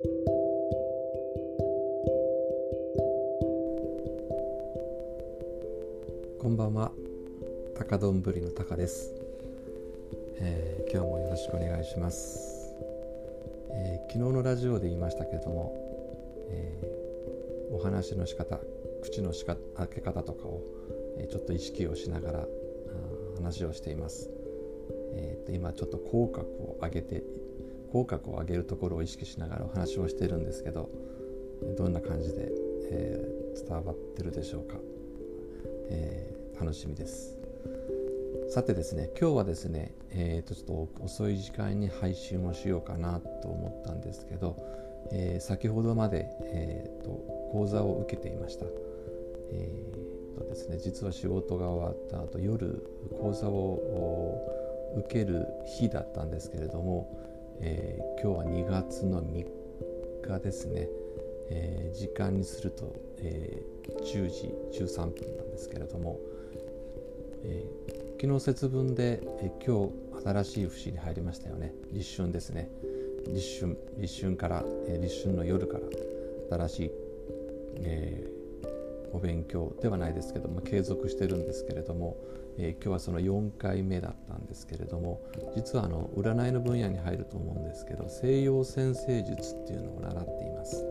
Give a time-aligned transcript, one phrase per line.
[0.00, 0.08] こ
[6.48, 6.92] んばんは。
[7.76, 9.12] 高丼ぶりの高です、
[10.36, 12.76] えー、今日もよろしくお願いします、
[13.72, 15.74] えー、昨日のラジオで言いましたけれども、
[16.48, 18.60] えー、お話の仕方
[19.02, 20.62] 口のしか開け方とかを、
[21.18, 22.46] えちょっと意識をしながら
[23.34, 24.30] 話をしています、
[25.14, 27.24] えーと、今ちょっと口角を上げて
[27.92, 30.90] 口角を上げるところを意識しながらお話をしているんですけど
[31.76, 32.52] どんな感じで、
[32.90, 34.76] え伝わってるでしょうか。
[35.90, 37.36] えー、楽しみです。
[38.50, 44.56] さてですね今日はですね、えー、とちょっと遅い時間に配信をしようかなと思ったんですけど、
[45.12, 47.10] えー、先ほどまで、えーと、
[47.52, 48.64] 講座を受けていました、
[49.50, 52.86] えーとですね、実は仕事が終わった後夜
[53.20, 54.40] 講座を
[54.96, 57.10] 受ける日だったんですけれども、
[57.60, 59.46] えー、今日は2月の3
[60.22, 60.88] 日ですね、
[61.50, 66.18] えー、時間にすると、えー、10時13分なんですけれども、
[67.44, 71.74] えー、昨日節分で、え、今日新しい節に入りましたよね。
[71.92, 72.70] 立春ですね。
[73.26, 75.78] 立春立春から、え、立春の夜か
[76.50, 76.90] ら新しい、
[77.76, 78.24] え、
[79.12, 82.16] お勉強ではないですけども継続してるんですけれども、
[82.58, 85.20] えー、今日はその4回目だったんですけれども
[85.54, 90.84] 実はあの占いの分野に入ると思うんですけど西洋占星術っていうのを習っています。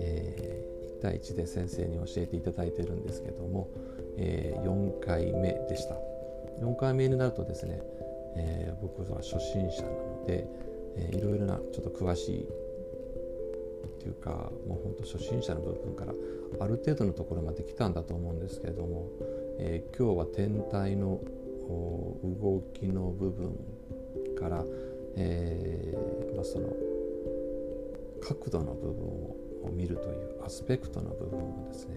[0.00, 3.68] えー、1対1で先生に教えていただいてるんですけども、
[4.16, 5.96] えー、4回目でした
[6.60, 7.80] 4回目になるとですね、
[8.36, 10.46] えー、僕は初心者なので、
[10.96, 12.48] えー、いろいろなちょっと詳しいっ
[14.00, 16.12] ていうかもうほんと初心者の部分から
[16.60, 19.08] ある程度のところまで来たんだと思うんですけれども、
[19.58, 21.20] えー、今日は天体の
[21.68, 23.54] 動きの部分
[24.38, 24.64] から、
[25.16, 26.74] えーまあ、その
[28.22, 29.06] 角度の部分
[29.64, 31.96] を見るというアスペクトの部分をですね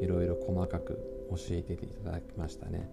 [0.00, 0.98] いろいろ細かく
[1.30, 2.88] 教えていただきましたね、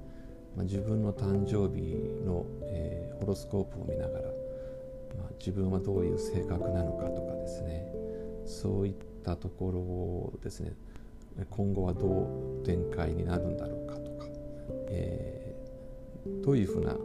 [0.55, 1.95] まあ、自分の誕生日
[2.25, 4.25] の、えー、ホロスコープを見ながら、
[5.17, 7.91] まあ、自分はどういう性格なのかとかですね
[8.45, 8.93] そういっ
[9.23, 10.73] たところをですね
[11.45, 14.25] 今後はどう展開になるんだろうかとか、
[14.89, 16.95] えー、どういうふうな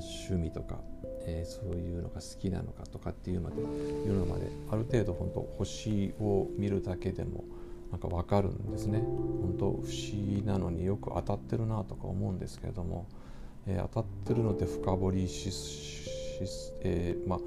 [0.00, 0.78] 趣味とか
[1.26, 7.44] えー、そういうのが好きなのかとかっていうまでいうのまである程度本当星を見るだけでも
[7.90, 9.00] なんか分かるんですね。
[9.00, 13.08] 本当不思議なのによく当たってるなとか思うんですけれども、
[13.66, 16.40] えー、当たってるので深掘りしし、
[16.82, 17.40] えー、まあ、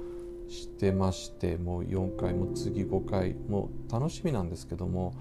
[0.48, 5.14] してましてもう4回も次5回もう楽しみなんですけども、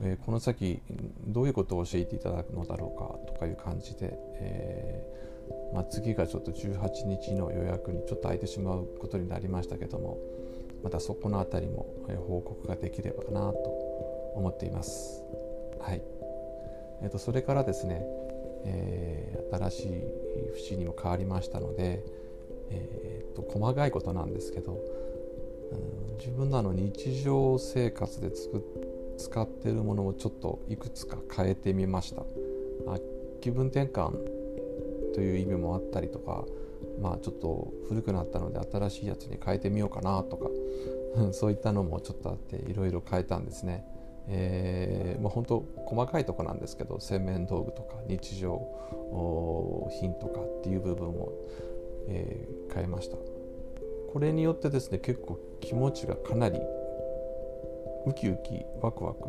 [0.00, 0.80] えー、この先
[1.26, 10.18] どういうことを教えていただくのだろうかとかいう感じで、えーまあ、次がちょっと18日の予約にちょっと空いてしまうことになりましたけども
[10.82, 11.86] またそこの辺りも
[12.28, 13.58] 報告ができればなと
[14.36, 15.24] 思っています。
[15.80, 16.02] はい
[17.02, 18.02] えー、とそれからですね、
[18.64, 20.02] えー、新しい
[20.54, 22.04] 節にも変わりましたので、
[22.70, 32.22] えー、と細かいことなんですけど、うん、自分のあの日常生活でつく使ってるものをちょっといくつか変えてみました。
[32.84, 32.98] まあ、
[33.40, 34.12] 気分転換
[35.14, 36.44] という意味もあったりとか
[37.00, 40.48] まあちょっと古くなったので新しいやつに変えてみようかなとか
[41.32, 43.84] そういったのもちょっとあっていろいろ変えたんですね。
[44.28, 48.60] えーまあ、本当細かいとこなんですけど洗面道具とか日常
[50.00, 51.32] 品とかっていう部分を、
[52.08, 53.16] えー、変えました。
[54.12, 56.58] これによってですね結構気持ちがかなり
[58.06, 59.20] ウキウキワクワク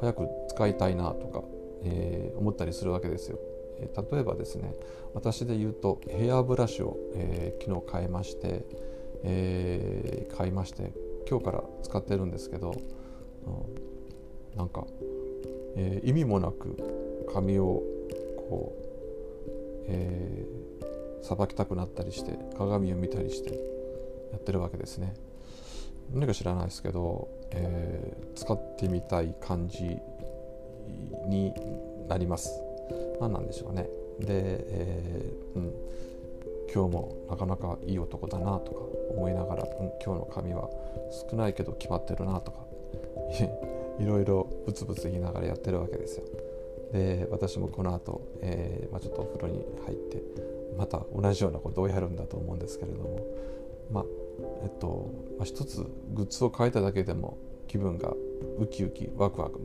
[0.00, 1.42] 早く使いたいなとか、
[1.84, 3.38] えー、思ったりするわけですよ。
[3.78, 4.74] え例えばですね
[5.14, 8.64] 私で言うとヘアブラシを、えー、昨日買いまして、
[9.24, 10.92] え、買いまして
[11.28, 12.72] 今日から使ってるんですけど、
[13.46, 14.86] うん、なんか、
[15.76, 16.76] え、意味もなく
[17.32, 17.82] 髪を
[18.48, 18.82] こう、
[19.88, 20.46] え
[21.22, 23.54] さばきたくなったりして鏡を見たりして
[24.32, 25.14] やってるわけですね。
[26.12, 29.96] 何か知らないですけど、えー、使ってみたい感じ
[31.26, 31.54] に
[32.08, 32.62] なります。
[33.20, 33.88] 何なんでしょうね
[34.18, 35.72] で、えー、うん、
[36.72, 38.80] 今日もなかなかいい男だなとか
[39.14, 39.68] 思いながら、うん、
[40.04, 40.68] 今日の髪は
[41.30, 42.58] 少ないけど決まってるなとか
[43.98, 46.24] いろいろブツブツ言いながらやってるわけですよ
[46.92, 50.22] で私もこの後、えーまあ、ちょっとお風呂に入って
[50.76, 53.26] また同じようなことをやるんだと思うんですけれども
[53.90, 54.04] まあ
[54.62, 58.12] えっと、まあ、一つグッズを変えただけでも気分が
[58.58, 59.60] ウキウキワクワク、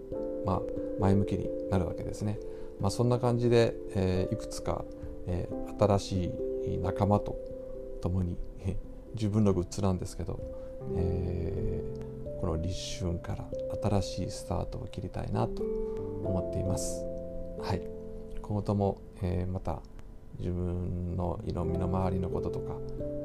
[0.46, 0.62] まあ、
[1.00, 2.40] 前向きになるわけですね。
[2.80, 4.86] まあ、そんな感じで、えー、いくつか、
[5.26, 6.32] えー、新し
[6.66, 7.38] い仲間と
[8.02, 8.38] 共に
[9.18, 10.40] 自分のグッズなんですけど、
[10.96, 13.46] えー、この立春から
[13.82, 17.04] 新しいスタートを切りたいなと思っています
[17.62, 17.82] はい。
[18.42, 19.82] 今後とも、えー、また
[20.40, 22.78] 自分の身の回りのこととか、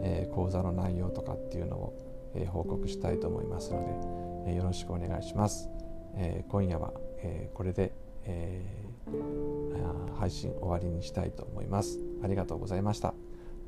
[0.03, 5.69] えー、講座の内容とかっていうのを、えー、報告したいと思いますので、えー、よろしくお願いします、
[6.17, 7.93] えー、今夜は、えー、これで、
[8.25, 11.99] えー、配信終わりにしたいと思います。
[12.23, 13.15] ありがとうございました。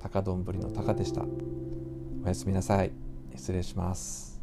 [0.01, 1.25] 高どんぶりの高でした。
[2.25, 2.93] おやすみなさい。
[3.37, 4.34] 失礼します。